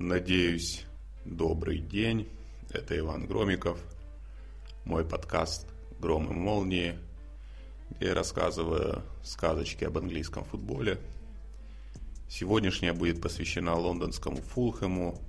Надеюсь, 0.00 0.84
добрый 1.24 1.78
день. 1.78 2.28
Это 2.68 2.98
Иван 2.98 3.26
Громиков. 3.26 3.78
Мой 4.84 5.04
подкаст 5.04 5.68
«Гром 6.00 6.32
и 6.32 6.34
молнии», 6.34 6.98
где 7.90 8.08
я 8.08 8.14
рассказываю 8.14 9.04
сказочки 9.22 9.84
об 9.84 9.96
английском 9.96 10.44
футболе. 10.44 10.98
Сегодняшняя 12.28 12.92
будет 12.92 13.22
посвящена 13.22 13.76
лондонскому 13.76 14.38
Фулхэму, 14.38 15.22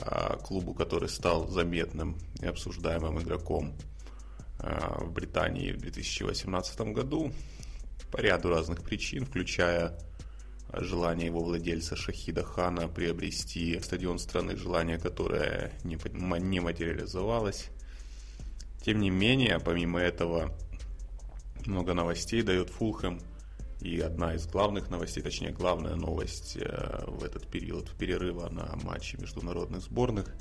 а, 0.00 0.36
клубу, 0.36 0.74
который 0.74 1.08
стал 1.08 1.48
заметным 1.48 2.16
и 2.40 2.46
обсуждаемым 2.46 3.20
игроком 3.20 3.74
а, 4.60 5.02
в 5.02 5.12
Британии 5.12 5.72
в 5.72 5.78
2018 5.78 6.80
году 6.92 7.32
по 8.12 8.18
ряду 8.18 8.48
разных 8.48 8.84
причин, 8.84 9.26
включая 9.26 9.98
желание 10.72 11.26
его 11.26 11.40
владельца 11.40 11.96
Шахида 11.96 12.44
Хана 12.44 12.88
приобрести 12.88 13.78
стадион 13.80 14.18
страны, 14.18 14.56
желание 14.56 14.98
которое 14.98 15.72
не, 15.84 16.60
материализовалось. 16.60 17.70
Тем 18.82 19.00
не 19.00 19.10
менее, 19.10 19.60
помимо 19.60 20.00
этого, 20.00 20.54
много 21.66 21.94
новостей 21.94 22.42
дает 22.42 22.70
Фулхэм. 22.70 23.20
И 23.80 24.00
одна 24.00 24.34
из 24.34 24.46
главных 24.46 24.90
новостей, 24.90 25.22
точнее 25.22 25.52
главная 25.52 25.94
новость 25.94 26.56
э, 26.56 27.04
в 27.06 27.22
этот 27.22 27.46
период 27.46 27.92
перерыва 27.96 28.48
на 28.48 28.74
матчи 28.82 29.14
международных 29.16 29.82
сборных, 29.82 30.34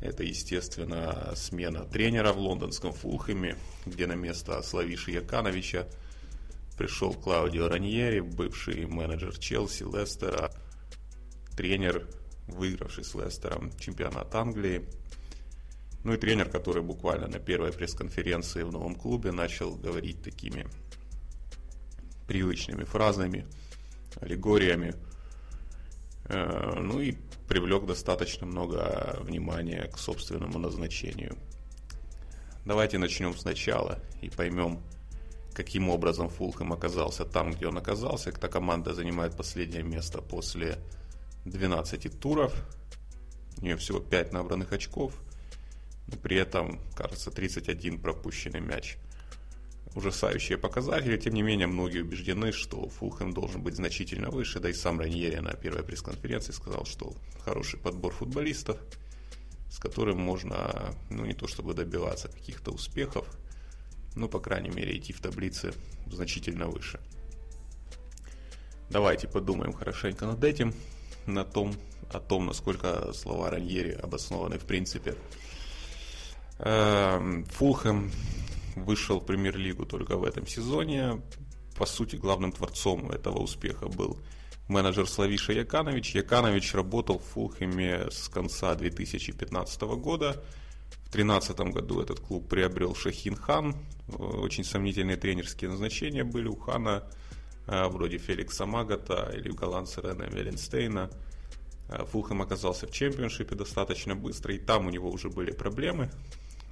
это, 0.00 0.24
естественно, 0.24 1.32
смена 1.36 1.84
тренера 1.84 2.32
в 2.32 2.38
лондонском 2.38 2.92
Фулхэме, 2.92 3.56
где 3.86 4.06
на 4.06 4.14
место 4.14 4.60
Славиши 4.62 5.12
Якановича 5.12 5.86
пришел 6.80 7.12
Клаудио 7.12 7.68
Раньери, 7.68 8.20
бывший 8.20 8.86
менеджер 8.86 9.36
Челси, 9.36 9.82
Лестера, 9.82 10.50
тренер, 11.54 12.08
выигравший 12.46 13.04
с 13.04 13.14
Лестером 13.14 13.70
чемпионат 13.78 14.34
Англии. 14.34 14.88
Ну 16.04 16.14
и 16.14 16.16
тренер, 16.16 16.48
который 16.48 16.82
буквально 16.82 17.28
на 17.28 17.38
первой 17.38 17.70
пресс-конференции 17.70 18.62
в 18.62 18.72
новом 18.72 18.94
клубе 18.94 19.30
начал 19.30 19.76
говорить 19.76 20.22
такими 20.22 20.66
привычными 22.26 22.84
фразами, 22.84 23.46
аллегориями. 24.18 24.94
Э, 26.30 26.80
ну 26.80 26.98
и 26.98 27.12
привлек 27.46 27.84
достаточно 27.84 28.46
много 28.46 29.18
внимания 29.20 29.86
к 29.92 29.98
собственному 29.98 30.58
назначению. 30.58 31.36
Давайте 32.64 32.96
начнем 32.96 33.36
сначала 33.36 33.98
и 34.22 34.30
поймем, 34.30 34.82
каким 35.62 35.90
образом 35.90 36.30
Фулхэм 36.30 36.72
оказался 36.72 37.26
там, 37.26 37.52
где 37.52 37.66
он 37.68 37.76
оказался. 37.76 38.30
Эта 38.30 38.48
команда 38.48 38.94
занимает 38.94 39.36
последнее 39.36 39.82
место 39.82 40.22
после 40.22 40.78
12 41.44 42.18
туров. 42.18 42.54
У 43.58 43.64
нее 43.64 43.76
всего 43.76 44.00
5 44.00 44.32
набранных 44.32 44.72
очков. 44.72 45.12
Но 46.06 46.16
при 46.16 46.38
этом, 46.38 46.80
кажется, 46.94 47.30
31 47.30 48.00
пропущенный 48.00 48.60
мяч. 48.60 48.96
Ужасающие 49.94 50.56
показатели. 50.56 51.18
Тем 51.18 51.34
не 51.34 51.42
менее, 51.42 51.66
многие 51.66 52.00
убеждены, 52.00 52.52
что 52.52 52.88
Фулхэм 52.88 53.34
должен 53.34 53.62
быть 53.62 53.76
значительно 53.76 54.30
выше. 54.30 54.60
Да 54.60 54.70
и 54.70 54.72
сам 54.72 54.98
Раньери 54.98 55.40
на 55.40 55.52
первой 55.52 55.82
пресс-конференции 55.82 56.52
сказал, 56.52 56.86
что 56.86 57.12
хороший 57.44 57.78
подбор 57.78 58.14
футболистов, 58.14 58.78
с 59.70 59.78
которым 59.78 60.20
можно, 60.20 60.94
ну 61.10 61.26
не 61.26 61.34
то 61.34 61.46
чтобы 61.46 61.74
добиваться 61.74 62.28
каких-то 62.28 62.70
успехов, 62.70 63.28
ну, 64.14 64.28
по 64.28 64.40
крайней 64.40 64.70
мере, 64.70 64.96
идти 64.96 65.12
в 65.12 65.20
таблице 65.20 65.72
значительно 66.06 66.66
выше. 66.66 67.00
Давайте 68.88 69.28
подумаем 69.28 69.72
хорошенько 69.72 70.26
над 70.26 70.42
этим, 70.42 70.74
на 71.26 71.44
том, 71.44 71.74
о 72.12 72.18
том, 72.18 72.46
насколько 72.46 73.12
слова 73.12 73.50
Раньери 73.50 73.92
обоснованы 73.92 74.58
в 74.58 74.64
принципе. 74.64 75.14
Эм, 76.58 77.44
Фулхэм 77.44 78.10
вышел 78.76 79.20
в 79.20 79.26
премьер-лигу 79.26 79.86
только 79.86 80.16
в 80.16 80.24
этом 80.24 80.46
сезоне. 80.46 81.22
По 81.76 81.86
сути, 81.86 82.16
главным 82.16 82.52
творцом 82.52 83.10
этого 83.12 83.38
успеха 83.38 83.86
был 83.86 84.18
менеджер 84.66 85.08
Славиша 85.08 85.52
Яканович. 85.52 86.16
Яканович 86.16 86.74
работал 86.74 87.18
в 87.20 87.24
Фулхэме 87.32 88.10
с 88.10 88.28
конца 88.28 88.74
2015 88.74 89.82
года– 89.82 90.42
2013 91.12 91.58
году 91.72 92.00
этот 92.00 92.20
клуб 92.20 92.48
приобрел 92.48 92.94
Шахин 92.94 93.34
Хан. 93.34 93.74
Очень 94.16 94.62
сомнительные 94.62 95.16
тренерские 95.16 95.70
назначения 95.70 96.22
были 96.22 96.46
у 96.46 96.54
Хана, 96.54 97.02
э, 97.66 97.88
вроде 97.88 98.18
Феликса 98.18 98.64
Магата 98.64 99.32
или 99.34 99.50
голландца 99.50 100.02
Рена 100.02 100.22
Веленстейна. 100.22 101.10
Э, 101.88 102.04
Фулхэм 102.04 102.42
оказался 102.42 102.86
в 102.86 102.92
чемпионшипе 102.92 103.56
достаточно 103.56 104.14
быстро, 104.14 104.54
и 104.54 104.58
там 104.58 104.86
у 104.86 104.90
него 104.90 105.10
уже 105.10 105.30
были 105.30 105.50
проблемы. 105.50 106.10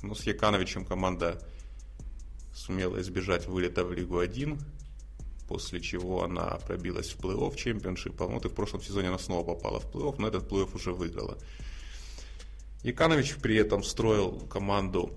Но 0.03 0.15
с 0.15 0.23
Якановичем 0.23 0.85
команда 0.85 1.43
сумела 2.55 3.01
избежать 3.01 3.47
вылета 3.49 3.85
в 3.85 3.93
Лигу 3.93 4.21
1, 4.21 4.57
после 5.49 5.81
чего 5.81 6.23
она 6.23 6.59
пробилась 6.65 7.11
в 7.11 7.19
плей-офф 7.19 7.57
чемпионшипа. 7.57 8.25
Вот 8.27 8.45
и 8.45 8.49
в 8.49 8.55
прошлом 8.55 8.83
сезоне 8.83 9.09
она 9.09 9.19
снова 9.19 9.45
попала 9.55 9.81
в 9.81 9.87
плей-офф, 9.93 10.15
но 10.19 10.29
этот 10.29 10.49
плей-офф 10.49 10.77
уже 10.77 10.93
выиграла. 10.93 11.39
Яканович 12.89 13.37
при 13.37 13.57
этом 13.57 13.83
строил 13.83 14.41
команду, 14.49 15.11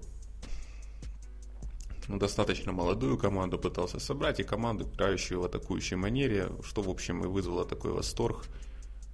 ну, 2.08 2.18
достаточно 2.18 2.74
молодую 2.74 3.18
команду 3.18 3.58
пытался 3.58 4.00
собрать, 4.00 4.40
и 4.40 4.44
команду, 4.44 4.84
играющую 4.84 5.40
в 5.40 5.46
атакующей 5.46 5.96
манере, 5.96 6.50
что, 6.64 6.82
в 6.82 6.90
общем, 6.90 7.24
и 7.24 7.28
вызвало 7.28 7.66
такой 7.66 7.92
восторг 7.92 8.46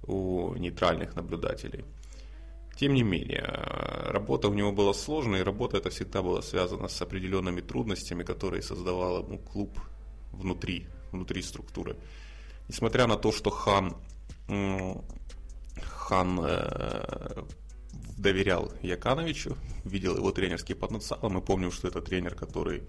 у 0.02 0.54
нейтральных 0.54 1.14
наблюдателей. 1.14 1.84
Тем 2.76 2.94
не 2.94 3.02
менее, 3.02 3.44
работа 4.10 4.48
у 4.48 4.54
него 4.54 4.72
была 4.72 4.94
сложная, 4.94 5.40
и 5.40 5.44
работа 5.44 5.76
эта 5.76 5.90
всегда 5.90 6.22
была 6.22 6.42
связана 6.42 6.88
с 6.88 7.02
определенными 7.02 7.60
трудностями, 7.60 8.24
которые 8.24 8.62
создавал 8.62 9.24
ему 9.24 9.38
клуб 9.38 9.78
внутри, 10.32 10.86
внутри 11.12 11.42
структуры. 11.42 11.96
Несмотря 12.68 13.06
на 13.06 13.16
то, 13.16 13.32
что 13.32 13.50
Хан, 13.50 13.96
Хан 15.82 16.40
э, 16.40 17.44
доверял 18.18 18.72
Якановичу, 18.82 19.56
видел 19.84 20.16
его 20.16 20.32
тренерский 20.32 20.74
потенциал. 20.74 21.30
Мы 21.30 21.40
помним, 21.40 21.70
что 21.70 21.88
это 21.88 22.02
тренер, 22.02 22.34
который 22.34 22.82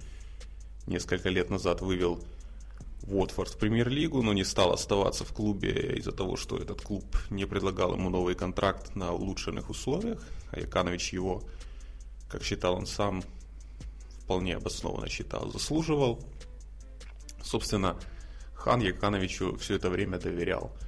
несколько 0.88 1.30
лет 1.30 1.50
назад 1.50 1.82
вывел 1.82 2.22
Уотфорд 3.08 3.50
в 3.50 3.58
премьер-лигу, 3.58 4.22
но 4.22 4.34
не 4.34 4.44
стал 4.44 4.74
оставаться 4.74 5.24
в 5.24 5.32
клубе 5.32 5.96
из-за 5.98 6.12
того, 6.12 6.36
что 6.36 6.58
этот 6.58 6.82
клуб 6.82 7.06
не 7.30 7.46
предлагал 7.46 7.94
ему 7.94 8.10
новый 8.10 8.36
контракт 8.36 8.96
на 8.96 9.14
улучшенных 9.14 9.70
условиях, 9.70 10.22
а 10.52 10.60
Яканович 10.60 11.14
его, 11.14 11.44
как 12.28 12.44
считал 12.44 12.76
он 12.76 12.88
сам, 12.88 13.24
вполне 14.24 14.56
обоснованно 14.56 15.08
считал, 15.10 15.52
заслуживал. 15.52 16.20
Собственно, 17.44 17.98
Хан 18.56 18.82
Якановичу 18.82 19.56
все 19.58 19.76
это 19.76 19.90
время 19.90 20.18
доверял– 20.18 20.76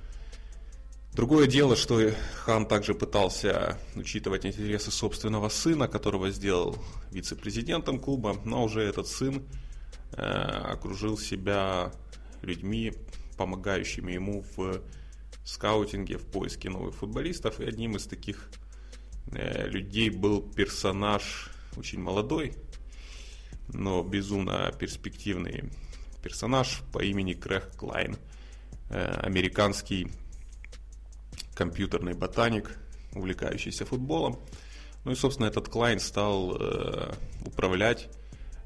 Другое 1.13 1.45
дело, 1.45 1.75
что 1.75 1.99
Хан 2.45 2.66
также 2.66 2.95
пытался 2.95 3.77
учитывать 3.95 4.45
интересы 4.45 4.91
собственного 4.91 5.49
сына, 5.49 5.89
которого 5.89 6.31
сделал 6.31 6.77
вице-президентом 7.11 7.99
клуба, 7.99 8.38
но 8.45 8.63
уже 8.63 8.81
этот 8.81 9.07
сын 9.07 9.44
э, 10.13 10.22
окружил 10.22 11.17
себя 11.17 11.91
людьми, 12.41 12.94
помогающими 13.38 14.13
ему 14.13 14.45
в 14.55 14.81
скаутинге, 15.44 16.17
в 16.17 16.25
поиске 16.27 16.69
новых 16.69 16.95
футболистов. 16.95 17.59
И 17.59 17.66
одним 17.66 17.97
из 17.97 18.05
таких 18.05 18.49
э, 19.33 19.67
людей 19.67 20.09
был 20.09 20.41
персонаж 20.41 21.49
очень 21.75 21.99
молодой, 21.99 22.55
но 23.67 24.01
безумно 24.01 24.72
перспективный 24.79 25.72
персонаж 26.23 26.83
по 26.93 27.03
имени 27.03 27.33
Крейг 27.33 27.75
Клайн, 27.75 28.16
э, 28.89 29.03
американский 29.23 30.09
компьютерный 31.61 32.13
ботаник, 32.13 32.79
увлекающийся 33.13 33.85
футболом. 33.85 34.40
Ну 35.03 35.11
и, 35.11 35.16
собственно, 35.16 35.46
этот 35.46 35.69
Клайн 35.69 35.99
стал 35.99 36.58
э, 36.59 37.13
управлять, 37.46 38.09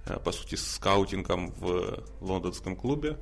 э, 0.05 0.17
по 0.23 0.31
сути, 0.31 0.55
скаутингом 0.55 1.51
в 1.59 2.05
лондонском 2.21 2.77
клубе, 2.77 3.17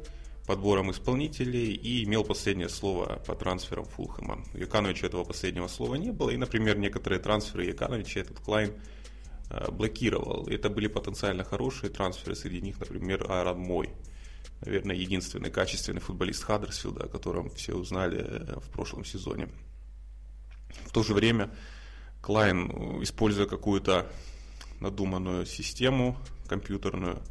подбором 0.46 0.92
исполнителей 0.92 1.74
и 1.74 2.04
имел 2.04 2.24
последнее 2.24 2.70
слово 2.70 3.20
по 3.26 3.34
трансферам 3.34 3.86
Фулхэма. 3.86 4.44
У 4.54 4.58
Йокановича 4.60 5.08
этого 5.08 5.24
последнего 5.24 5.68
слова 5.68 5.96
не 5.96 6.12
было, 6.12 6.30
и, 6.30 6.38
например, 6.38 6.78
некоторые 6.78 7.20
трансферы 7.20 7.66
Йокановича 7.66 8.20
этот 8.20 8.40
Клайн 8.42 8.74
э, 9.50 9.72
блокировал. 9.72 10.48
Это 10.48 10.70
были 10.70 10.86
потенциально 10.86 11.44
хорошие 11.44 11.90
трансферы, 11.90 12.36
среди 12.36 12.62
них, 12.62 12.80
например, 12.80 13.26
Аарон 13.28 13.58
Мой– 13.58 13.90
наверное, 14.66 14.96
единственный 14.96 15.52
качественный 15.52 16.02
футболист 16.02 16.44
Хаддерсфилда, 16.44 17.06
о 17.06 17.08
котором 17.08 17.50
все 17.52 17.74
узнали 17.76 18.20
э, 18.20 18.60
в 18.60 18.70
прошлом 18.70 19.06
сезоне. 19.06 19.50
В 20.86 20.92
то 20.92 21.04
же 21.04 21.14
время 21.14 21.52
Клайн, 22.22 22.72
э, 22.72 23.04
используя 23.04 23.46
какую-то 23.46 24.08
надуманную 24.80 25.46
систему 25.46 26.18
компьютерную, 26.48 27.22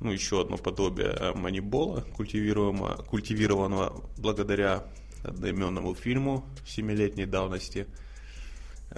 ну, 0.00 0.12
еще 0.12 0.40
одно 0.40 0.56
подобие 0.56 1.32
манибола, 1.34 2.02
культивируемого, 2.16 3.02
культивированного 3.02 4.04
благодаря 4.16 4.86
одноименному 5.22 5.94
фильму 5.94 6.46
семилетней 6.66 7.26
давности. 7.26 7.86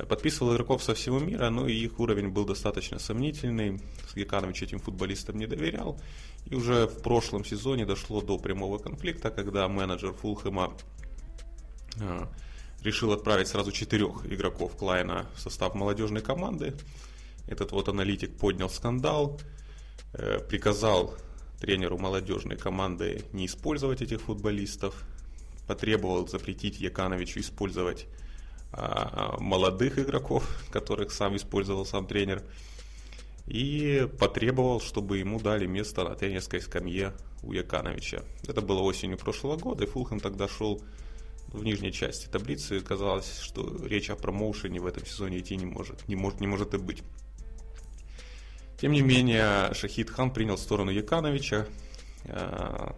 Подписывал 0.08 0.54
игроков 0.54 0.82
со 0.82 0.94
всего 0.94 1.18
мира, 1.18 1.48
но 1.48 1.66
их 1.66 1.98
уровень 1.98 2.28
был 2.28 2.44
достаточно 2.44 2.98
сомнительный. 2.98 3.80
Яканович 4.14 4.64
этим 4.64 4.78
футболистам 4.78 5.38
не 5.38 5.46
доверял. 5.46 5.98
И 6.44 6.54
уже 6.54 6.86
в 6.86 7.02
прошлом 7.02 7.44
сезоне 7.44 7.86
дошло 7.86 8.20
до 8.20 8.38
прямого 8.38 8.78
конфликта, 8.78 9.30
когда 9.30 9.66
менеджер 9.68 10.12
Фулхэма 10.12 10.76
э, 11.98 12.26
решил 12.82 13.12
отправить 13.12 13.48
сразу 13.48 13.72
четырех 13.72 14.26
игроков 14.26 14.76
Клайна 14.76 15.26
в 15.34 15.40
состав 15.40 15.74
молодежной 15.74 16.20
команды. 16.20 16.74
Этот 17.48 17.72
вот 17.72 17.88
аналитик 17.88 18.36
поднял 18.36 18.68
скандал, 18.68 19.40
э, 20.12 20.40
приказал 20.40 21.14
тренеру 21.60 21.96
молодежной 21.96 22.56
команды 22.56 23.24
не 23.32 23.46
использовать 23.46 24.02
этих 24.02 24.20
футболистов, 24.20 25.04
потребовал 25.66 26.28
запретить 26.28 26.80
Якановичу 26.80 27.40
использовать 27.40 28.06
молодых 29.38 29.98
игроков, 29.98 30.44
которых 30.70 31.12
сам 31.12 31.36
использовал 31.36 31.86
сам 31.86 32.06
тренер, 32.06 32.42
и 33.46 34.08
потребовал, 34.18 34.80
чтобы 34.80 35.18
ему 35.18 35.40
дали 35.40 35.66
место 35.66 36.04
на 36.04 36.14
тренерской 36.14 36.60
скамье 36.60 37.12
у 37.42 37.52
Якановича. 37.52 38.22
Это 38.46 38.60
было 38.60 38.80
осенью 38.80 39.18
прошлого 39.18 39.56
года, 39.56 39.84
и 39.84 39.86
Фулхэм 39.86 40.20
тогда 40.20 40.48
шел 40.48 40.82
в 41.48 41.62
нижней 41.62 41.92
части 41.92 42.26
таблицы, 42.26 42.78
и 42.78 42.80
казалось, 42.80 43.38
что 43.40 43.76
речь 43.84 44.10
о 44.10 44.16
промоушене 44.16 44.80
в 44.80 44.86
этом 44.86 45.06
сезоне 45.06 45.38
идти 45.38 45.56
не 45.56 45.66
может, 45.66 46.08
не 46.08 46.16
может, 46.16 46.40
не 46.40 46.46
может 46.46 46.74
и 46.74 46.78
быть. 46.78 47.02
Тем 48.80 48.92
не 48.92 49.00
менее, 49.00 49.72
Шахид 49.72 50.10
Хан 50.10 50.32
принял 50.32 50.58
сторону 50.58 50.90
Якановича, 50.90 51.66
а, 52.28 52.94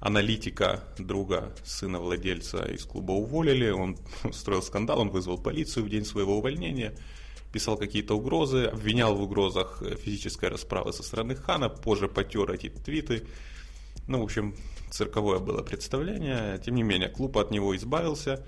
аналитика 0.00 0.84
друга 0.98 1.54
сына 1.64 1.98
владельца 2.00 2.64
из 2.64 2.84
клуба 2.84 3.12
уволили, 3.12 3.70
он 3.70 3.96
устроил 4.24 4.62
скандал, 4.62 5.00
он 5.00 5.10
вызвал 5.10 5.38
полицию 5.38 5.84
в 5.84 5.88
день 5.88 6.04
своего 6.04 6.38
увольнения, 6.38 6.94
писал 7.52 7.76
какие-то 7.76 8.14
угрозы, 8.14 8.64
обвинял 8.64 9.14
в 9.14 9.22
угрозах 9.22 9.82
физической 10.02 10.48
расправы 10.48 10.92
со 10.92 11.02
стороны 11.02 11.36
Хана, 11.36 11.68
позже 11.68 12.08
потер 12.08 12.50
эти 12.50 12.68
твиты. 12.68 13.26
Ну, 14.06 14.20
в 14.20 14.24
общем, 14.24 14.54
цирковое 14.90 15.38
было 15.38 15.62
представление. 15.62 16.60
Тем 16.64 16.74
не 16.74 16.82
менее, 16.82 17.08
клуб 17.08 17.38
от 17.38 17.50
него 17.50 17.76
избавился. 17.76 18.44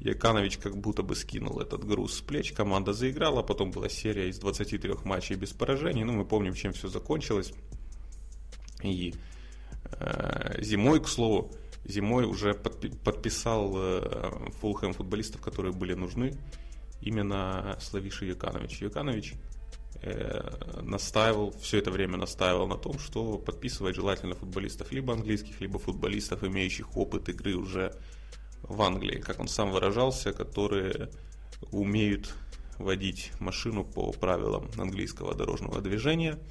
Яканович 0.00 0.56
как 0.56 0.76
будто 0.76 1.02
бы 1.02 1.14
скинул 1.14 1.60
этот 1.60 1.84
груз 1.84 2.14
с 2.14 2.20
плеч, 2.22 2.52
команда 2.52 2.94
заиграла, 2.94 3.42
потом 3.42 3.70
была 3.70 3.88
серия 3.90 4.30
из 4.30 4.38
23 4.38 4.94
матчей 5.04 5.36
без 5.36 5.50
поражений. 5.52 6.04
Ну, 6.04 6.12
мы 6.12 6.24
помним, 6.24 6.54
чем 6.54 6.72
все 6.72 6.88
закончилось. 6.88 7.52
И 8.82 9.14
зимой, 10.60 11.00
к 11.00 11.08
слову, 11.08 11.52
зимой 11.84 12.24
уже 12.24 12.54
подписал 12.54 13.72
э, 13.76 14.50
Фулхэм 14.60 14.92
футболистов, 14.92 15.40
которые 15.40 15.72
были 15.72 15.94
нужны, 15.94 16.36
именно 17.00 17.76
Славиша 17.80 18.24
Яканович. 18.24 18.82
Яканович 18.82 19.34
э, 20.02 20.80
настаивал, 20.82 21.52
все 21.60 21.78
это 21.78 21.90
время 21.90 22.16
настаивал 22.16 22.66
на 22.66 22.76
том, 22.76 22.98
что 22.98 23.38
подписывать 23.38 23.96
желательно 23.96 24.34
футболистов 24.34 24.92
либо 24.92 25.12
английских, 25.12 25.60
либо 25.60 25.78
футболистов, 25.78 26.44
имеющих 26.44 26.96
опыт 26.96 27.28
игры 27.28 27.56
уже 27.56 27.94
в 28.62 28.80
Англии, 28.82 29.18
как 29.18 29.40
он 29.40 29.48
сам 29.48 29.70
выражался, 29.70 30.32
которые 30.32 31.10
умеют 31.72 32.34
водить 32.78 33.32
машину 33.40 33.84
по 33.84 34.12
правилам 34.12 34.70
английского 34.78 35.34
дорожного 35.34 35.80
движения– 35.80 36.38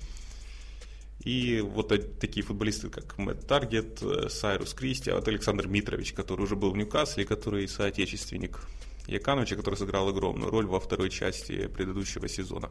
и 1.20 1.60
вот 1.60 1.90
такие 2.20 2.46
футболисты, 2.46 2.90
как 2.90 3.18
Мэтт 3.18 3.46
Таргет, 3.46 4.02
э, 4.02 4.30
Сайрус 4.30 4.74
Кристи, 4.74 5.12
а 5.12 5.16
вот 5.16 5.28
Александр 5.28 5.68
Митрович, 5.68 6.14
который 6.14 6.44
уже 6.44 6.56
был 6.56 6.72
в 6.72 6.78
Ньюкасле, 6.78 7.26
который 7.26 7.68
соотечественник 7.68 8.60
Якановича, 9.08 9.58
который 9.58 9.76
сыграл 9.76 10.08
огромную 10.08 10.50
роль 10.50 10.66
во 10.66 10.80
второй 10.80 11.10
части 11.10 11.68
предыдущего 11.68 12.30
сезона. 12.30 12.70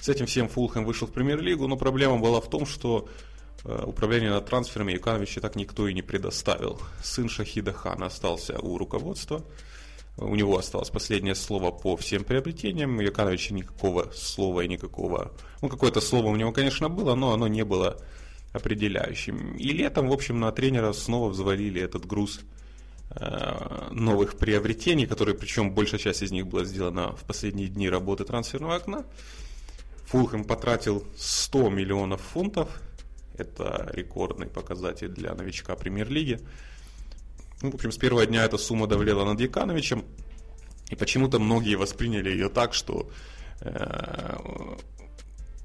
С 0.00 0.08
этим 0.08 0.26
всем 0.26 0.48
Фулхэм 0.48 0.84
вышел 0.84 1.06
в 1.06 1.12
премьер-лигу, 1.12 1.66
но 1.66 1.76
проблема 1.76 2.18
была 2.18 2.40
в 2.40 2.48
том, 2.48 2.64
что 2.64 3.08
э, 3.64 3.84
управление 3.84 4.30
над 4.30 4.46
трансферами 4.46 4.92
Якановича 4.92 5.42
так 5.42 5.54
никто 5.54 5.88
и 5.88 5.92
не 5.92 6.02
предоставил. 6.02 6.80
Сын 7.02 7.28
Шахида 7.28 7.74
Хана 7.74 8.06
остался 8.06 8.58
у 8.58 8.78
руководства– 8.78 9.44
у 10.18 10.34
него 10.34 10.56
осталось 10.56 10.90
последнее 10.90 11.34
слово 11.34 11.70
по 11.70 11.96
всем 11.96 12.24
приобретениям. 12.24 13.00
Якановича 13.00 13.54
никакого 13.54 14.10
слова 14.14 14.62
и 14.62 14.68
никакого... 14.68 15.32
Ну, 15.60 15.68
какое-то 15.68 16.00
слово 16.00 16.28
у 16.28 16.36
него, 16.36 16.52
конечно, 16.52 16.88
было, 16.88 17.14
но 17.14 17.32
оно 17.32 17.48
не 17.48 17.64
было 17.64 18.00
определяющим. 18.52 19.56
И 19.56 19.68
летом, 19.72 20.08
в 20.08 20.12
общем, 20.12 20.40
на 20.40 20.50
тренера 20.52 20.92
снова 20.92 21.28
взвалили 21.28 21.82
этот 21.82 22.06
груз 22.06 22.40
э, 23.10 23.88
новых 23.90 24.38
приобретений, 24.38 25.06
которые, 25.06 25.36
причем 25.36 25.74
большая 25.74 26.00
часть 26.00 26.22
из 26.22 26.32
них 26.32 26.46
была 26.46 26.64
сделана 26.64 27.14
в 27.14 27.24
последние 27.24 27.68
дни 27.68 27.90
работы 27.90 28.24
трансферного 28.24 28.76
окна. 28.76 29.04
Фулхэм 30.06 30.44
потратил 30.44 31.04
100 31.18 31.68
миллионов 31.68 32.22
фунтов. 32.22 32.70
Это 33.36 33.90
рекордный 33.92 34.46
показатель 34.46 35.08
для 35.08 35.34
новичка 35.34 35.76
премьер-лиги. 35.76 36.40
Ну, 37.62 37.70
в 37.70 37.74
общем, 37.74 37.90
с 37.90 37.96
первого 37.96 38.26
дня 38.26 38.44
эта 38.44 38.58
сумма 38.58 38.86
давлела 38.86 39.24
над 39.24 39.40
Якановичем. 39.40 40.04
И 40.90 40.96
почему-то 40.96 41.38
многие 41.38 41.74
восприняли 41.76 42.30
ее 42.30 42.48
так, 42.48 42.74
что 42.74 43.10
э, 43.60 44.36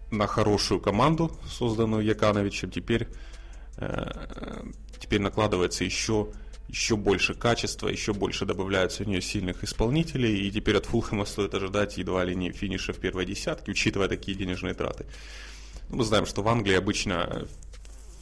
на 0.09 0.27
хорошую 0.27 0.79
команду, 0.79 1.38
созданную 1.47 2.03
Якановичем, 2.03 2.71
теперь, 2.71 3.07
э, 3.77 4.63
теперь 4.99 5.21
накладывается 5.21 5.83
еще, 5.83 6.31
еще 6.69 6.95
больше 6.95 7.33
качества, 7.33 7.89
еще 7.89 8.13
больше 8.13 8.45
добавляются 8.45 9.03
в 9.03 9.07
нее 9.07 9.21
сильных 9.21 9.63
исполнителей, 9.63 10.47
и 10.47 10.51
теперь 10.51 10.77
от 10.77 10.85
Фулхэма 10.85 11.25
стоит 11.25 11.53
ожидать 11.53 11.97
едва 11.97 12.23
ли 12.23 12.33
не 12.33 12.51
финиша 12.51 12.93
в 12.93 12.97
первой 12.97 13.25
десятке, 13.25 13.71
учитывая 13.71 14.07
такие 14.07 14.35
денежные 14.35 14.73
траты. 14.73 15.05
Мы 15.89 16.05
знаем, 16.05 16.25
что 16.25 16.41
в 16.41 16.47
Англии 16.47 16.75
обычно 16.75 17.47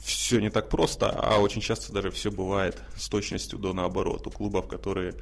все 0.02 0.40
не 0.40 0.50
так 0.50 0.70
просто, 0.70 1.10
а 1.10 1.40
очень 1.40 1.62
часто 1.62 1.92
даже 1.92 2.12
все 2.12 2.32
бывает 2.32 2.82
с 2.96 3.10
точностью 3.10 3.60
до 3.60 3.74
наоборот. 3.74 4.28
У 4.28 4.32
клубов, 4.32 4.68
которые 4.68 5.16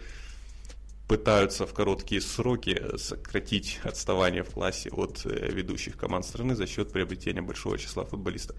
пытаются 1.08 1.66
в 1.66 1.74
короткие 1.74 2.22
сроки 2.22 2.98
сократить 2.98 3.80
отставание 3.84 4.44
в 4.44 4.52
классе 4.52 4.90
от 4.90 5.26
э, 5.26 5.52
ведущих 5.52 5.96
команд 5.96 6.26
страны 6.26 6.56
за 6.56 6.68
счет 6.68 6.92
приобретения 6.92 7.42
большого 7.42 7.78
числа 7.78 8.04
футболистов. 8.04 8.58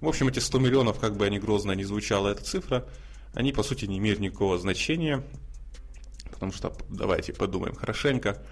В 0.00 0.08
общем, 0.08 0.28
эти 0.28 0.38
100 0.38 0.58
миллионов, 0.58 0.98
как 0.98 1.16
бы 1.16 1.24
они 1.24 1.38
грозно 1.38 1.72
не 1.72 1.84
звучала 1.84 2.28
эта 2.28 2.44
цифра, 2.44 2.86
они 3.32 3.52
по 3.52 3.62
сути 3.62 3.86
не 3.86 3.98
имеют 3.98 4.20
никакого 4.20 4.58
значения, 4.58 5.24
потому 6.30 6.52
что, 6.52 6.76
давайте 6.90 7.32
подумаем 7.32 7.74
хорошенько, 7.74 8.44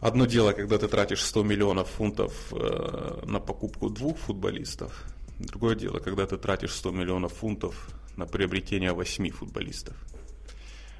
Одно 0.00 0.26
дело, 0.26 0.52
когда 0.52 0.78
ты 0.78 0.88
тратишь 0.88 1.22
100 1.22 1.42
миллионов 1.42 1.88
фунтов 1.88 2.52
э, 2.52 3.22
на 3.26 3.40
покупку 3.40 3.88
двух 3.88 4.18
футболистов, 4.18 5.04
Другое 5.38 5.74
дело, 5.74 5.98
когда 5.98 6.26
ты 6.26 6.38
тратишь 6.38 6.72
100 6.72 6.90
миллионов 6.92 7.32
фунтов 7.34 7.88
на 8.16 8.26
приобретение 8.26 8.92
8 8.92 9.30
футболистов. 9.30 9.94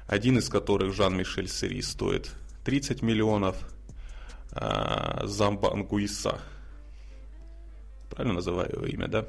Один 0.05 0.37
из 0.37 0.47
которых, 0.47 0.93
Жан-Мишель 0.93 1.49
Сери, 1.49 1.81
стоит 1.81 2.31
30 2.63 3.01
миллионов, 3.01 3.57
а 4.51 5.25
Замба 5.25 5.73
Ангуиса, 5.73 6.39
правильно 8.09 8.35
называю 8.35 8.71
его 8.71 8.85
имя, 8.85 9.07
да? 9.07 9.25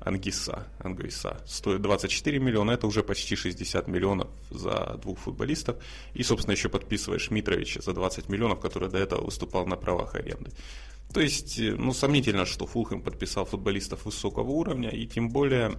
Ангиса, 0.00 0.66
Ангуиса, 0.78 1.40
стоит 1.44 1.82
24 1.82 2.38
миллиона, 2.38 2.70
это 2.70 2.86
уже 2.86 3.02
почти 3.02 3.34
60 3.34 3.88
миллионов 3.88 4.28
за 4.50 4.98
двух 5.02 5.18
футболистов. 5.18 5.76
И, 6.14 6.22
собственно, 6.22 6.52
еще 6.52 6.68
подписываешь 6.68 7.30
Митровича 7.30 7.80
за 7.80 7.92
20 7.92 8.28
миллионов, 8.28 8.60
который 8.60 8.88
до 8.88 8.98
этого 8.98 9.24
выступал 9.24 9.66
на 9.66 9.76
правах 9.76 10.14
аренды. 10.14 10.52
То 11.12 11.20
есть, 11.20 11.58
э, 11.58 11.74
ну, 11.74 11.92
сомнительно, 11.92 12.46
что 12.46 12.66
Фулхэм 12.66 13.02
подписал 13.02 13.44
футболистов 13.44 14.04
высокого 14.04 14.50
уровня, 14.50 14.90
и 14.90 15.06
тем 15.06 15.30
более 15.30 15.78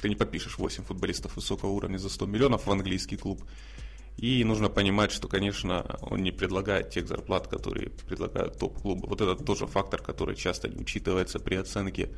ты 0.00 0.08
не 0.08 0.14
подпишешь 0.14 0.58
8 0.58 0.84
футболистов 0.84 1.36
высокого 1.36 1.70
уровня 1.70 1.98
за 1.98 2.08
100 2.08 2.26
миллионов 2.26 2.66
в 2.66 2.70
английский 2.70 3.16
клуб. 3.16 3.42
И 4.16 4.44
нужно 4.44 4.68
понимать, 4.68 5.12
что, 5.12 5.28
конечно, 5.28 5.98
он 6.00 6.22
не 6.22 6.30
предлагает 6.30 6.90
тех 6.90 7.06
зарплат, 7.06 7.48
которые 7.48 7.90
предлагают 7.90 8.58
топ-клубы. 8.58 9.08
Вот 9.08 9.20
это 9.20 9.34
тоже 9.36 9.66
фактор, 9.66 10.00
который 10.00 10.36
часто 10.36 10.68
не 10.68 10.80
учитывается 10.80 11.38
при 11.38 11.56
оценке 11.56 12.10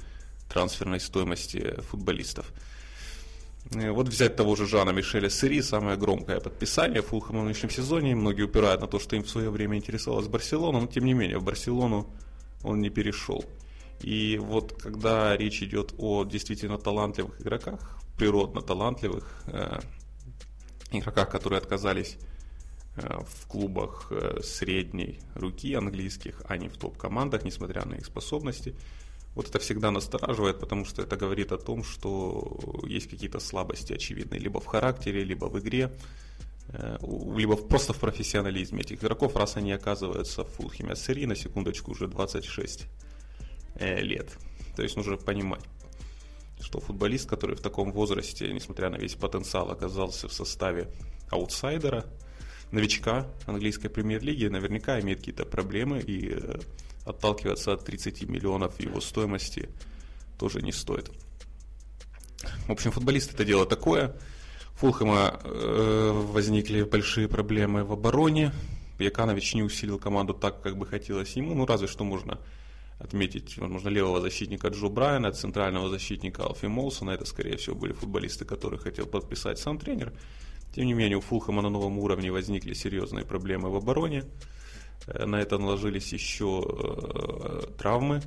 трансферной 0.49 1.01
стоимости 1.01 1.75
футболистов. 1.81 2.53
Э, 3.73 3.91
вот 3.91 4.09
взять 4.09 4.37
того 4.37 4.57
же 4.57 4.67
Жана 4.67 4.91
Мишеля 4.91 5.31
Сери, 5.31 5.61
самое 5.61 5.97
громкое 5.97 6.41
подписание 6.41 7.03
Фулхэма 7.03 7.41
в 7.41 7.45
нынешнем 7.45 7.71
сезоне. 7.71 8.15
Многие 8.15 8.43
упирают 8.43 8.81
на 8.81 8.87
то, 8.87 8.99
что 8.99 9.17
им 9.17 9.23
в 9.23 9.31
свое 9.31 9.51
время 9.51 9.77
интересовалась 9.77 10.29
Барселона, 10.29 10.81
но 10.81 10.87
тем 10.87 11.05
не 11.05 11.15
менее 11.15 11.39
в 11.39 11.45
Барселону 11.45 12.07
он 12.63 12.81
не 12.81 12.91
перешел. 12.91 13.45
И 14.01 14.39
вот 14.41 14.81
когда 14.81 15.37
речь 15.37 15.63
идет 15.63 15.95
о 15.99 16.25
действительно 16.25 16.79
талантливых 16.79 17.41
игроках, 17.41 17.99
природно 18.17 18.63
талантливых 18.63 19.43
э, 19.47 19.81
игроках, 20.93 21.29
которые 21.31 21.59
отказались 21.59 22.17
э, 22.97 23.19
в 23.27 23.47
клубах 23.49 24.09
э, 24.11 24.41
средней 24.43 25.21
руки 25.35 25.75
английских, 25.75 26.43
а 26.47 26.57
не 26.57 26.69
в 26.69 26.77
топ-командах, 26.77 27.45
несмотря 27.45 27.85
на 27.85 27.95
их 27.95 28.07
способности, 28.07 28.75
Вот 29.39 29.49
это 29.49 29.61
всегда 29.61 29.93
настораживает, 29.93 30.59
потому 30.59 30.85
что 30.85 31.03
это 31.03 31.17
говорит 31.17 31.53
о 31.53 31.59
том, 31.59 31.85
что 31.85 32.59
есть 32.83 33.09
какие-то 33.09 33.39
слабости 33.39 33.93
очевидные 33.93 34.41
либо 34.41 34.59
в 34.59 34.67
характере, 34.67 35.23
либо 35.23 35.45
в 35.45 35.57
игре, 35.61 35.93
э, 36.71 36.99
либо 37.37 37.55
просто 37.55 37.93
в 37.93 37.99
профессионализме 37.99 38.81
этих 38.81 38.99
игроков, 38.99 39.37
раз 39.37 39.57
они 39.57 39.71
оказываются 39.71 40.43
в 40.43 40.49
Фулхеме. 40.49 40.91
А 40.91 40.97
Сери, 40.97 41.25
на 41.25 41.37
секундочку, 41.37 41.93
уже 41.93 42.09
26 42.09 42.87
э, 43.77 44.01
лет. 44.01 44.37
То 44.75 44.83
есть 44.83 44.97
нужно 44.97 45.17
понимать, 45.17 45.63
что 46.61 46.81
футболист, 46.81 47.31
который 47.31 47.55
в 47.55 47.61
таком 47.61 47.93
возрасте, 47.93 48.53
несмотря 48.53 48.91
на 48.91 48.97
весь 48.97 49.15
потенциал, 49.15 49.71
оказался 49.71 50.27
в 50.27 50.33
составе 50.33 50.89
аутсайдера, 51.31 52.07
новичка 52.73 53.29
английской 53.47 53.89
премьер-лиги, 53.89 54.47
наверняка 54.47 54.99
имеет 54.99 55.21
какие-то 55.21 55.47
проблемы 55.47 56.01
и 56.01 56.29
э, 56.33 56.59
отталкиваться 57.05 57.73
от 57.73 57.85
30 57.85 58.29
миллионов 58.29 58.81
его 58.81 59.01
стоимости 59.01 59.69
тоже 60.39 60.63
не 60.63 60.73
стоит. 60.73 61.11
В 62.67 62.73
общем, 62.73 62.91
футболист 62.91 63.35
это 63.35 63.45
дело 63.45 63.67
такое. 63.67 64.15
Фулхэма 64.75 65.41
э, 65.43 66.11
возникли 66.33 66.83
большие 66.83 67.29
проблемы 67.29 67.85
в 67.85 67.93
обороне. 67.93 68.53
Яканович 68.99 69.55
не 69.55 69.63
усилил 69.63 69.99
команду 69.99 70.35
так, 70.35 70.63
как 70.63 70.77
бы 70.77 70.87
хотелось 70.87 71.37
ему. 71.37 71.55
Ну, 71.55 71.67
разве 71.67 71.89
что 71.89 72.05
можно 72.05 72.39
отметить, 72.99 73.59
возможно, 73.59 73.89
левого 73.89 74.21
защитника 74.21 74.69
Джо 74.69 74.89
Брайана, 74.89 75.33
центрального 75.33 75.89
защитника 75.89 76.45
Алфи 76.45 76.67
Молсона. 76.67 77.11
Это, 77.11 77.25
скорее 77.25 77.57
всего, 77.57 77.77
были 77.77 77.93
футболисты, 77.93 78.45
которые 78.45 78.79
хотел 78.79 79.07
подписать 79.07 79.59
сам 79.59 79.79
тренер. 79.79 80.13
Тем 80.75 80.87
не 80.87 80.95
менее, 80.95 81.19
у 81.19 81.21
Фулхэма 81.21 81.63
на 81.63 81.71
новом 81.71 81.99
уровне 81.99 82.31
возникли 82.31 82.75
серьезные 82.75 83.25
проблемы 83.25 83.71
в 83.71 83.77
обороне. 83.77 84.25
Э, 85.07 85.25
на 85.27 85.37
это 85.37 85.59
наложились 85.59 86.13
еще 86.13 86.65
э, 86.67 87.63
травмы. 87.79 88.23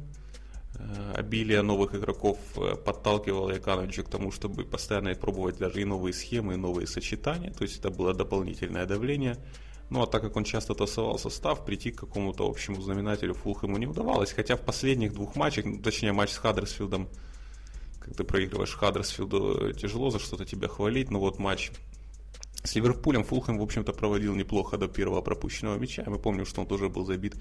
Э, 0.75 1.13
обилие 1.15 1.61
новых 1.61 1.95
игроков 1.95 2.37
подталкивало 2.85 3.51
Якановича 3.51 4.03
к 4.03 4.09
тому, 4.09 4.31
чтобы 4.31 4.63
постоянно 4.63 5.13
пробовать 5.15 5.57
даже 5.57 5.81
и 5.81 5.85
новые 5.85 6.13
схемы, 6.13 6.53
и 6.53 6.57
новые 6.57 6.87
сочетания. 6.87 7.51
То 7.51 7.63
есть 7.63 7.79
это 7.79 7.89
было 7.89 8.13
дополнительное 8.13 8.85
давление. 8.85 9.37
Ну 9.89 10.01
а 10.01 10.07
так 10.07 10.21
как 10.21 10.37
он 10.37 10.45
часто 10.45 10.73
тасовал 10.73 11.19
состав, 11.19 11.65
прийти 11.65 11.91
к 11.91 11.99
какому-то 11.99 12.47
общему 12.47 12.81
знаменателю 12.81 13.33
Фулхэму 13.33 13.77
не 13.77 13.87
удавалось. 13.87 14.31
Хотя 14.31 14.55
в 14.55 14.61
последних 14.61 15.13
двух 15.13 15.35
матчах, 15.35 15.65
ну, 15.65 15.81
точнее 15.81 16.13
матч 16.13 16.29
с 16.29 16.37
Хаддерсфилдом, 16.37 17.09
как 17.99 18.15
ты 18.15 18.23
проигрываешь 18.23 18.73
Хаддерсфилду, 18.73 19.73
тяжело 19.73 20.09
за 20.09 20.19
что-то 20.19 20.45
тебя 20.45 20.69
хвалить. 20.69 21.11
Но 21.11 21.19
вот 21.19 21.39
матч 21.39 21.71
с 22.63 22.75
Ливерпулем 22.75 23.23
Фулхэм, 23.23 23.57
в 23.57 23.61
общем-то, 23.61 23.93
проводил 23.93 24.35
неплохо 24.35 24.77
до 24.77 24.87
первого 24.87 25.21
пропущенного 25.21 25.77
мяча. 25.77 26.03
Мы 26.07 26.19
помним, 26.19 26.45
что 26.45 26.61
он 26.61 26.67
тоже 26.67 26.89
был 26.89 27.05
забит 27.05 27.35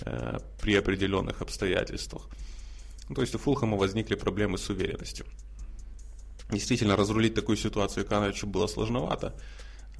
э, 0.00 0.38
при 0.60 0.76
определенных 0.76 1.42
обстоятельствах. 1.42 2.28
Ну, 3.08 3.14
то 3.14 3.22
есть 3.22 3.34
у 3.34 3.38
Фулхэма 3.38 3.76
возникли 3.76 4.14
проблемы 4.14 4.58
с 4.58 4.70
уверенностью. 4.70 5.26
Действительно, 6.50 6.96
разрулить 6.96 7.34
такую 7.34 7.56
ситуацию 7.56 8.06
Кановичу 8.06 8.46
было 8.46 8.68
сложновато. 8.68 9.34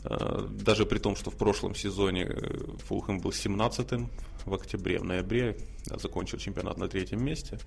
Э, 0.04 0.46
даже 0.48 0.86
при 0.86 0.98
том, 0.98 1.16
что 1.16 1.30
в 1.30 1.36
прошлом 1.36 1.74
сезоне 1.74 2.22
э, 2.22 2.76
Фулхэм 2.86 3.18
был 3.18 3.30
17-м 3.30 4.10
в 4.44 4.54
октябре, 4.54 4.98
в 4.98 5.04
ноябре, 5.04 5.56
закончил 5.86 6.38
чемпионат 6.38 6.78
на 6.78 6.88
третьем 6.88 7.24
месте. 7.24 7.58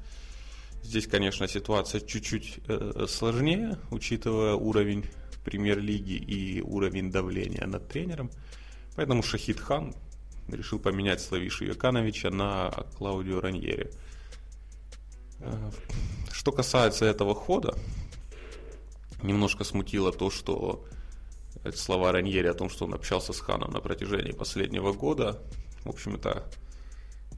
Здесь, 0.81 1.07
конечно, 1.07 1.47
ситуация 1.47 1.99
чуть-чуть 1.99 2.59
э, 2.67 3.05
сложнее, 3.07 3.77
учитывая 3.91 4.53
уровень 4.53 5.05
премьер-лиги 5.43 6.13
и 6.13 6.61
уровень 6.61 7.11
давления 7.11 7.65
над 7.65 7.87
тренером. 7.87 8.31
Поэтому 8.95 9.23
Шахид 9.23 9.59
Хан 9.59 9.95
решил 10.47 10.79
поменять 10.79 11.21
Славишу 11.21 11.65
Якановича 11.65 12.29
на 12.29 12.71
Клаудио 12.97 13.39
Раньери. 13.39 13.91
Э, 15.39 15.71
что 16.31 16.51
касается 16.51 17.05
этого 17.05 17.35
хода, 17.35 17.77
немножко 19.21 19.63
смутило 19.63 20.11
то, 20.11 20.29
что 20.29 20.85
слова 21.73 22.11
Раньери 22.11 22.47
о 22.47 22.53
том, 22.53 22.69
что 22.69 22.85
он 22.85 22.93
общался 22.93 23.33
с 23.33 23.39
Ханом 23.39 23.71
на 23.71 23.79
протяжении 23.79 24.31
последнего 24.31 24.93
года, 24.93 25.41
в 25.83 25.89
общем, 25.89 26.15
это 26.15 26.49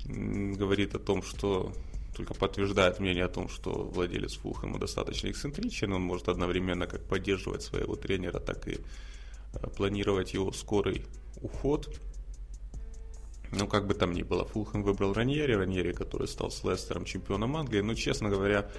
говорит 0.06 0.96
о 0.96 1.00
том, 1.00 1.22
что 1.22 1.74
только 2.16 2.34
подтверждает 2.34 3.00
мнение 3.00 3.26
о 3.26 3.30
том, 3.30 3.48
что 3.48 3.72
владелец 3.72 4.36
Фулхэма 4.36 4.80
достаточно 4.80 5.30
эксцентричен, 5.30 5.94
он 5.94 6.02
может 6.02 6.28
одновременно 6.28 6.88
как 6.88 7.04
поддерживать 7.06 7.64
своего 7.64 7.96
тренера, 7.96 8.40
так 8.40 8.68
и 8.68 8.80
э, 9.54 9.68
планировать 9.76 10.34
его 10.34 10.52
скорый 10.52 11.06
уход. 11.42 12.00
Ну, 13.52 13.68
как 13.68 13.88
бы 13.88 13.94
там 13.94 14.14
ни 14.14 14.24
было, 14.24 14.46
Фулхэм 14.46 14.84
выбрал 14.84 15.14
Раньери, 15.14 15.54
Раньери, 15.54 15.92
который 15.92 16.28
стал 16.28 16.52
с 16.52 16.64
Лестером 16.64 17.06
чемпионом 17.06 17.56
Англии. 17.58 17.82
Но, 17.82 17.94
честно 17.96 18.30
говоря, 18.30 18.70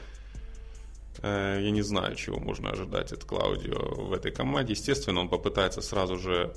э, 1.23 1.61
я 1.63 1.71
не 1.71 1.83
знаю, 1.83 2.17
чего 2.17 2.39
можно 2.39 2.71
ожидать 2.71 3.13
от 3.13 3.25
Клаудио 3.25 4.07
в 4.07 4.13
этой 4.13 4.33
команде. 4.33 4.73
Естественно, 4.73 5.21
он 5.21 5.29
попытается 5.29 5.81
сразу 5.81 6.19
же 6.19 6.55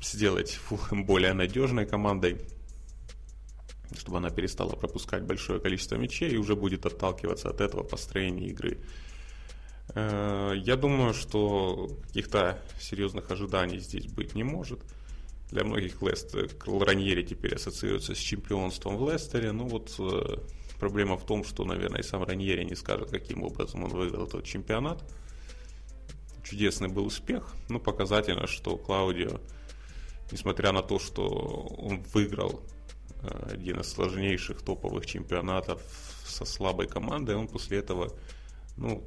сделать 0.00 0.52
Фулхэм 0.52 1.04
более 1.04 1.32
надежной 1.32 1.86
командой 1.86 2.40
чтобы 3.94 4.18
она 4.18 4.30
перестала 4.30 4.70
пропускать 4.70 5.22
большое 5.22 5.60
количество 5.60 5.96
мячей 5.96 6.30
и 6.30 6.36
уже 6.36 6.56
будет 6.56 6.86
отталкиваться 6.86 7.48
от 7.50 7.60
этого 7.60 7.82
построения 7.82 8.48
игры. 8.48 8.78
Э, 9.94 10.54
я 10.56 10.76
думаю, 10.76 11.14
что 11.14 11.88
каких-то 12.06 12.58
серьезных 12.80 13.30
ожиданий 13.30 13.78
здесь 13.78 14.06
быть 14.06 14.34
не 14.34 14.44
может. 14.44 14.80
Для 15.50 15.62
многих 15.62 16.02
Лестер, 16.02 16.50
Раньери 16.66 17.22
теперь 17.22 17.54
ассоциируется 17.54 18.14
с 18.14 18.18
чемпионством 18.18 18.96
в 18.96 19.10
Лестере. 19.10 19.52
Ну 19.52 19.66
вот 19.66 19.94
э, 19.98 20.38
проблема 20.80 21.16
в 21.16 21.24
том, 21.24 21.44
что, 21.44 21.64
наверное, 21.64 22.00
и 22.00 22.04
сам 22.04 22.24
Раньери 22.24 22.64
не 22.64 22.74
скажет, 22.74 23.10
каким 23.10 23.44
образом 23.44 23.84
он 23.84 23.90
выиграл 23.90 24.26
этот 24.26 24.44
чемпионат. 24.44 25.04
Чудесный 26.42 26.88
был 26.88 27.06
успех, 27.06 27.54
но 27.68 27.80
показательно, 27.80 28.46
что 28.46 28.76
Клаудио, 28.76 29.40
несмотря 30.30 30.72
на 30.72 30.82
то, 30.82 30.98
что 30.98 31.26
он 31.26 32.02
выиграл 32.12 32.62
один 33.22 33.80
из 33.80 33.88
сложнейших 33.92 34.62
топовых 34.62 35.06
чемпионатов 35.06 35.80
со 36.24 36.44
слабой 36.44 36.86
командой, 36.86 37.36
он 37.36 37.48
после 37.48 37.78
этого 37.78 38.12
ну, 38.76 39.04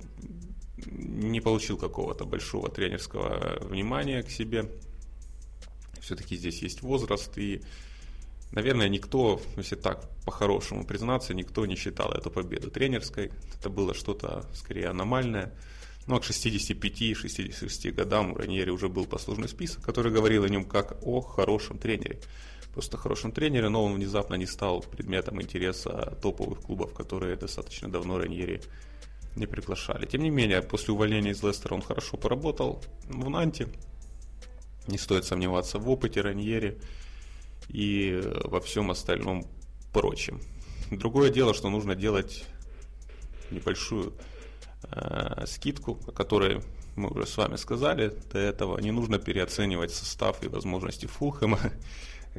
не 0.88 1.42
получил 1.42 1.78
какого-то 1.78 2.26
большого 2.26 2.70
тренерского 2.70 3.60
внимания 3.62 4.24
к 4.24 4.30
себе. 4.30 4.70
Все-таки 6.02 6.36
здесь 6.36 6.62
есть 6.62 6.82
возраст, 6.82 7.38
и, 7.38 7.62
наверное, 8.52 8.90
никто, 8.90 9.42
если 9.58 9.76
так 9.76 10.10
по-хорошему 10.26 10.86
признаться, 10.86 11.34
никто 11.34 11.66
не 11.66 11.76
считал 11.76 12.12
эту 12.12 12.32
победу 12.32 12.72
тренерской. 12.72 13.32
Это 13.58 13.70
было 13.70 13.94
что-то 13.94 14.46
скорее 14.54 14.88
аномальное. 14.88 15.54
Ну, 16.08 16.16
а 16.16 16.20
к 16.20 16.24
65-66 16.24 17.92
годам 17.92 18.32
у 18.32 18.36
Раньери 18.36 18.72
уже 18.72 18.90
был 18.90 19.06
послужный 19.06 19.48
список, 19.48 19.84
который 19.84 20.12
говорил 20.12 20.44
о 20.44 20.50
нем 20.50 20.66
как 20.66 20.98
о 21.06 21.22
хорошем 21.22 21.78
тренере 21.78 22.20
просто 22.80 22.96
хорошем 22.96 23.34
тренере, 23.34 23.68
но 23.68 23.84
он 23.84 23.96
внезапно 23.96 24.36
не 24.36 24.46
стал 24.46 24.80
предметом 24.80 25.42
интереса 25.42 26.18
топовых 26.22 26.62
клубов, 26.62 26.94
которые 26.94 27.36
достаточно 27.36 27.92
давно 27.92 28.18
Раньери 28.18 28.62
не 29.36 29.48
приглашали. 29.48 30.06
Тем 30.06 30.24
не 30.24 30.30
менее, 30.30 30.62
после 30.62 30.94
увольнения 30.94 31.32
из 31.32 31.44
Лестера 31.44 31.74
он 31.74 31.82
хорошо 31.82 32.16
поработал 32.16 32.82
в 33.10 33.30
Нанте. 33.30 33.68
Не 34.88 34.98
стоит 34.98 35.26
сомневаться 35.26 35.78
в 35.78 35.90
опыте 35.90 36.22
Раньери 36.22 36.80
и 37.68 38.22
во 38.46 38.62
всем 38.62 38.92
остальном 38.92 39.46
прочем. 39.92 40.40
Другое 40.90 41.32
дело, 41.32 41.54
что 41.54 41.70
нужно 41.70 41.96
делать 41.96 42.46
небольшую 43.52 44.14
э, 44.84 45.46
скидку, 45.48 46.00
о 46.08 46.14
которой 46.14 46.62
мы 46.96 47.10
уже 47.10 47.28
с 47.28 47.36
вами 47.36 47.58
сказали 47.58 48.14
до 48.32 48.40
этого. 48.40 48.80
Не 48.80 48.92
нужно 48.92 49.20
переоценивать 49.20 49.94
состав 49.94 50.42
и 50.44 50.48
возможности 50.48 51.08
Фулхэма 51.08 51.60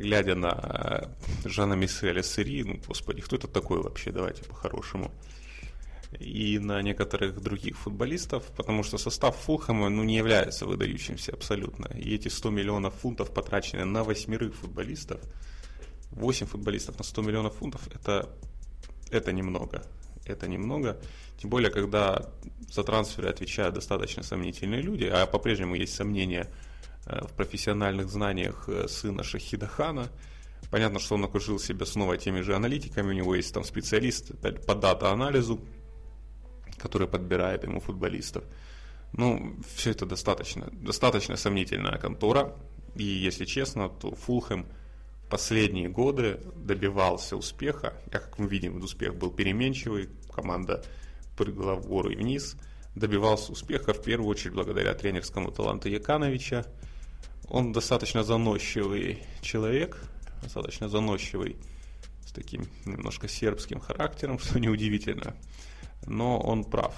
глядя 0.01 0.35
на 0.35 1.11
э, 1.45 1.49
Жана 1.49 1.75
Мисселя 1.75 2.23
Сери, 2.23 2.63
ну, 2.63 2.81
господи, 2.87 3.21
кто 3.21 3.37
это 3.37 3.49
такой 3.49 3.81
вообще, 3.81 4.11
давайте 4.11 4.43
по-хорошему, 4.45 5.13
и 6.19 6.59
на 6.59 6.83
некоторых 6.83 7.41
других 7.41 7.79
футболистов, 7.79 8.45
потому 8.57 8.83
что 8.83 8.99
состав 8.99 9.37
Фулхэма 9.37 9.89
ну, 9.89 10.03
не 10.03 10.17
является 10.17 10.67
выдающимся 10.67 11.33
абсолютно. 11.33 11.87
И 11.95 12.15
эти 12.15 12.29
100 12.29 12.51
миллионов 12.51 12.95
фунтов 12.95 13.33
потрачены 13.33 13.85
на 13.85 14.03
восьмерых 14.03 14.55
футболистов, 14.57 15.21
8 16.11 16.47
футболистов 16.47 16.99
на 16.99 17.05
100 17.05 17.23
миллионов 17.23 17.55
фунтов, 17.57 17.87
это, 17.95 18.29
это 19.11 19.33
немного. 19.33 19.85
Это 20.27 20.49
немного. 20.49 21.01
Тем 21.41 21.51
более, 21.51 21.71
когда 21.71 22.29
за 22.69 22.83
трансферы 22.83 23.29
отвечают 23.29 23.75
достаточно 23.75 24.23
сомнительные 24.23 24.83
люди, 24.83 25.05
а 25.05 25.27
по-прежнему 25.27 25.77
есть 25.77 25.95
сомнения– 25.95 26.49
в 27.23 27.33
профессиональных 27.35 28.09
знаниях 28.09 28.69
э, 28.69 28.89
сына 28.89 29.23
Шахида 29.23 29.67
Хана. 29.67 30.09
Понятно, 30.71 31.01
что 31.01 31.17
он 31.17 31.25
окружил 31.25 31.59
себя 31.59 31.87
снова 31.87 32.17
теми 32.17 32.41
же 32.43 32.55
аналитиками, 32.55 33.09
у 33.09 33.13
него 33.13 33.35
есть 33.35 33.53
там 33.53 33.65
специалист 33.65 34.33
по 34.67 34.75
дата-анализу, 34.75 35.61
который 36.79 37.09
подбирает 37.09 37.65
ему 37.65 37.81
футболистов. 37.81 38.45
Ну, 39.13 39.57
все 39.75 39.91
это 39.91 40.07
достаточно, 40.07 40.69
достаточно 40.73 41.37
сомнительная 41.37 41.99
контора. 41.99 42.55
И 42.95 43.03
если 43.03 43.45
честно, 43.45 43.89
то 43.89 44.15
Фулхэм 44.15 44.67
последние 45.29 45.89
годы 45.89 46.41
добивался 46.57 47.37
успеха. 47.37 47.95
Я, 48.13 48.19
как 48.21 48.39
мы 48.39 48.47
видим, 48.47 48.83
успех 48.83 49.15
был 49.17 49.31
переменчивый, 49.31 50.09
команда 50.33 50.85
прыгала 51.37 51.75
в 51.75 51.87
гору 51.87 52.11
и 52.11 52.17
вниз. 52.17 52.57
Добивался 52.95 53.53
успеха 53.53 53.93
в 53.93 54.03
первую 54.03 54.29
очередь 54.29 54.55
благодаря 54.55 54.95
тренерскому 54.95 55.51
таланту 55.53 55.89
Якановича. 55.89 56.67
Он 57.51 57.73
достаточно 57.73 58.23
заносчивый 58.23 59.25
человек, 59.43 60.01
достаточно 60.41 60.89
заносчивый, 60.89 61.57
с 62.25 62.33
таким 62.33 62.69
немножко 62.87 63.27
сербским 63.27 63.81
характером, 63.81 64.39
что 64.41 64.61
неудивительно. 64.61 65.35
Но 66.07 66.39
он 66.39 66.65
прав, 66.65 66.95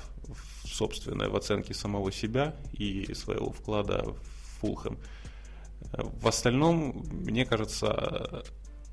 собственно, 0.64 1.28
в 1.30 1.36
оценке 1.36 1.72
самого 1.72 2.12
себя 2.12 2.54
и 2.72 3.14
своего 3.14 3.50
вклада 3.50 4.04
в 4.04 4.16
Фулхэм. 4.60 4.98
В 5.92 6.28
остальном, 6.28 7.02
мне 7.10 7.44
кажется, 7.46 8.44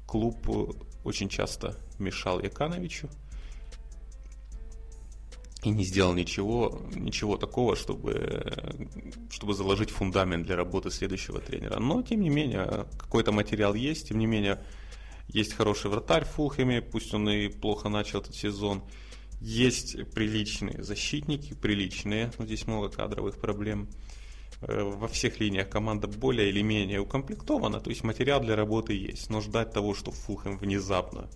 клуб 0.07 0.37
очень 1.03 1.29
часто 1.29 1.75
мешал 1.99 2.39
Якановичу 2.39 3.09
и 5.63 5.69
не 5.69 5.83
сделал 5.83 6.13
ничего, 6.13 6.81
ничего 6.93 7.37
такого, 7.37 7.75
чтобы, 7.75 8.53
чтобы 9.29 9.53
заложить 9.53 9.89
фундамент 9.89 10.45
для 10.45 10.55
работы 10.55 10.89
следующего 10.89 11.39
тренера. 11.41 11.79
Но, 11.79 12.01
тем 12.01 12.21
не 12.21 12.29
менее, 12.29 12.85
какой-то 12.97 13.31
материал 13.31 13.73
есть, 13.73 14.07
тем 14.07 14.19
не 14.19 14.25
менее, 14.25 14.63
есть 15.27 15.53
хороший 15.53 15.91
вратарь 15.91 16.23
в 16.23 16.29
Фулхэме, 16.29 16.81
пусть 16.81 17.13
он 17.13 17.29
и 17.29 17.49
плохо 17.49 17.89
начал 17.89 18.19
этот 18.21 18.35
сезон. 18.35 18.83
Есть 19.41 20.11
приличные 20.13 20.81
защитники, 20.83 21.53
приличные, 21.53 22.31
но 22.37 22.45
здесь 22.45 22.65
много 22.65 22.89
кадровых 22.89 23.37
проблем. 23.37 23.89
Э, 24.61 24.83
во 24.83 25.07
всех 25.07 25.39
линиях 25.39 25.69
команда 25.69 26.07
более 26.07 26.49
или 26.49 26.61
менее 26.61 26.99
укомплектована, 26.99 27.79
то 27.79 27.89
есть 27.89 28.03
материал 28.03 28.41
для 28.41 28.55
работы 28.55 28.93
есть. 28.93 29.29
Но 29.29 29.41
ждать 29.41 29.71
того, 29.71 29.93
что 29.93 30.11
Фулхэм 30.11 30.57
внезапно 30.57 31.29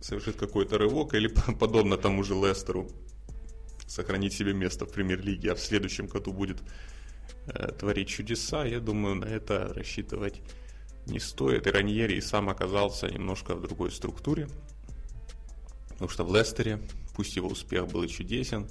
совершит 0.00 0.36
какой-то 0.36 0.78
рывок 0.78 1.14
или 1.14 1.28
подобно 1.58 1.96
тому 1.96 2.22
же 2.22 2.34
Лестеру 2.34 2.88
сохранить 3.86 4.32
себе 4.32 4.52
место 4.52 4.84
в 4.84 4.92
премьер-лиге, 4.92 5.52
а 5.52 5.54
в 5.54 5.60
следующем 5.60 6.06
году 6.06 6.32
будет 6.32 6.58
э, 7.46 7.72
творить 7.72 8.08
чудеса, 8.08 8.64
я 8.64 8.80
думаю, 8.80 9.14
на 9.14 9.24
это 9.24 9.72
рассчитывать 9.74 10.40
не 11.06 11.20
стоит. 11.20 11.66
И 11.66 11.70
Раньери 11.70 12.20
сам 12.20 12.48
оказался 12.48 13.08
немножко 13.08 13.54
в 13.54 13.62
другой 13.62 13.92
структуре, 13.92 14.48
потому 15.90 16.10
что 16.10 16.24
в 16.24 16.34
Лестере, 16.34 16.80
пусть 17.14 17.36
его 17.36 17.48
успех 17.48 17.86
был 17.86 18.02
и 18.02 18.08
чудесен, 18.08 18.68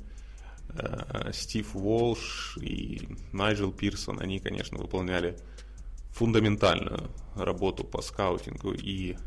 э, 0.70 1.32
Стив 1.34 1.75
Уолш 1.75 2.58
и 2.62 3.08
Найджел 3.32 3.72
Пирсон, 3.72 4.20
они, 4.20 4.39
конечно, 4.39 4.77
выполняли 4.77 5.38
фундаментальную 6.12 7.10
работу 7.36 7.84
по 7.84 8.01
скаутингу 8.01 8.74
и 8.74 9.17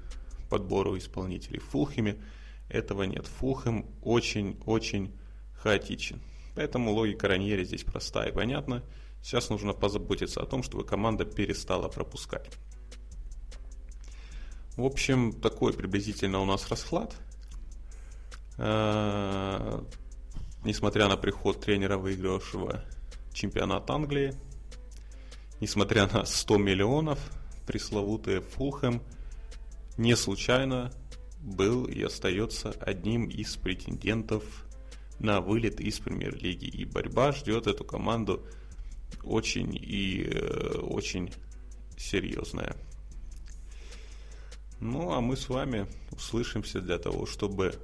подбору 0.49 0.97
исполнителей. 0.97 1.61
В 1.61 1.65
Фулхеме 1.65 2.23
этого 2.69 3.05
нет. 3.05 3.27
Фулхем 3.27 3.87
очень-очень 4.03 5.19
хаотичен. 5.55 6.21
Поэтому 6.55 6.93
логика 6.93 7.29
Раньери 7.29 7.65
здесь 7.65 7.85
простая 7.85 8.31
и 8.31 8.35
понятна. 8.35 8.83
Сейчас 9.23 9.51
нужно 9.51 9.73
позаботиться 9.73 10.41
о 10.41 10.47
том, 10.47 10.63
чтобы 10.63 10.85
команда 10.85 11.25
перестала 11.25 11.89
пропускать. 11.89 12.51
В 14.77 14.85
общем, 14.85 15.33
такой 15.33 15.73
приблизительно 15.73 16.41
у 16.41 16.45
нас 16.45 16.69
расклад. 16.69 17.15
Э, 18.59 19.83
несмотря 20.65 21.09
на 21.09 21.17
приход 21.17 21.61
тренера, 21.61 21.97
выигравшего 21.97 22.85
чемпионат 23.33 23.91
Англии, 23.91 24.35
несмотря 25.61 26.07
на 26.07 26.25
100 26.25 26.59
миллионов, 26.59 27.19
пресловутые 27.67 28.41
Фулхэм 28.41 29.03
не 29.99 30.17
случайно 30.17 30.93
был 31.41 31.85
и 31.85 32.03
остается 32.03 32.71
одним 32.81 33.27
из 33.27 33.57
претендентов 33.57 34.45
на 35.19 35.41
вылет 35.41 35.81
из 35.81 35.99
премьер-лиги. 35.99 36.67
И 36.67 36.85
борьба 36.85 37.33
ждет 37.33 37.67
эту 37.67 37.85
команду 37.85 38.47
очень 39.25 39.75
и 39.75 40.25
э, 40.25 40.79
очень 40.79 41.33
серьезная. 41.97 42.77
Ну, 44.81 45.13
а 45.13 45.21
мы 45.21 45.37
с 45.37 45.49
вами 45.49 45.87
услышимся 46.13 46.81
для 46.81 46.99
того, 46.99 47.27
чтобы 47.27 47.75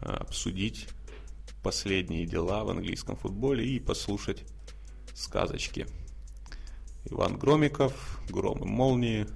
э, 0.00 0.06
обсудить 0.06 0.88
последние 1.62 2.26
дела 2.26 2.62
в 2.62 2.70
английском 2.70 3.16
футболе 3.16 3.66
и 3.66 3.80
послушать 3.80 4.44
сказочки. 5.14 5.86
Иван 7.06 7.36
Громиков, 7.38 8.20
Гром 8.28 8.62
и 8.62 8.66
Молнии. 8.66 9.26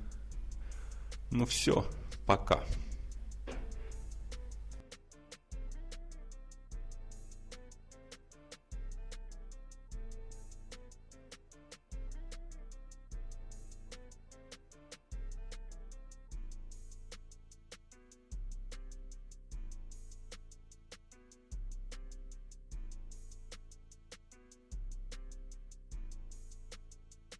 Ну 1.30 1.44
все, 1.44 1.84
пока. 2.26 2.60